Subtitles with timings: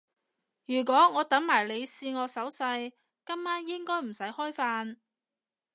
[0.65, 2.91] 如果我等埋你試我手勢，
[3.23, 4.97] 今晚應該唔使開飯